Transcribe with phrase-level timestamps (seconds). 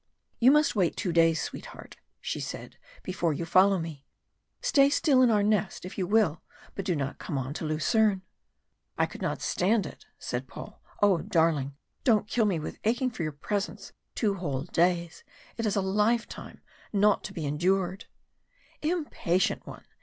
[0.39, 4.07] "You must wait two days, sweetheart," she said, "before you follow me.
[4.59, 6.41] Stay still in our nest if you will,
[6.73, 8.23] but do not come on to Lucerne."
[8.97, 10.81] "I could not stand it," said Paul.
[11.03, 11.19] "Oh!
[11.19, 15.23] darling, don't kill me with aching for your presence two whole days!
[15.57, 16.61] It is a lifetime!
[16.91, 18.05] not to be endured"
[18.81, 19.85] "Impatient one!"